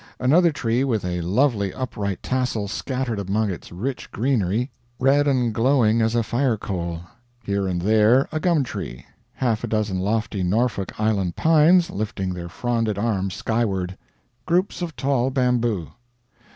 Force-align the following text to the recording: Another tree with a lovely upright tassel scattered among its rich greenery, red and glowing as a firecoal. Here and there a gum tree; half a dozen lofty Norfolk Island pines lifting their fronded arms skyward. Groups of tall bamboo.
Another 0.19 0.51
tree 0.51 0.83
with 0.83 1.05
a 1.05 1.21
lovely 1.21 1.71
upright 1.75 2.23
tassel 2.23 2.67
scattered 2.67 3.19
among 3.19 3.51
its 3.51 3.71
rich 3.71 4.09
greenery, 4.09 4.71
red 4.97 5.27
and 5.27 5.53
glowing 5.53 6.01
as 6.01 6.15
a 6.15 6.23
firecoal. 6.23 7.01
Here 7.43 7.67
and 7.67 7.79
there 7.79 8.27
a 8.31 8.39
gum 8.39 8.63
tree; 8.63 9.05
half 9.35 9.63
a 9.63 9.67
dozen 9.67 9.99
lofty 9.99 10.41
Norfolk 10.41 10.99
Island 10.99 11.35
pines 11.35 11.91
lifting 11.91 12.33
their 12.33 12.49
fronded 12.49 12.97
arms 12.97 13.35
skyward. 13.35 13.95
Groups 14.47 14.81
of 14.81 14.95
tall 14.95 15.29
bamboo. 15.29 15.91